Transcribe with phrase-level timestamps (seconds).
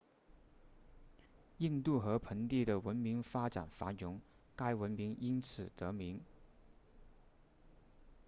[1.59, 4.19] 印度河盆地的文明发展繁荣
[4.55, 6.19] 该文明因此得名